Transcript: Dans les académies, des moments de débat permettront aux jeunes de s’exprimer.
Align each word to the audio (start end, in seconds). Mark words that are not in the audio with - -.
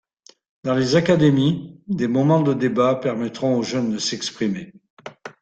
Dans 0.63 0.73
les 0.73 0.95
académies, 0.95 1.79
des 1.87 2.07
moments 2.07 2.41
de 2.41 2.55
débat 2.55 2.95
permettront 2.95 3.55
aux 3.55 3.61
jeunes 3.61 3.91
de 3.91 3.99
s’exprimer. 3.99 4.73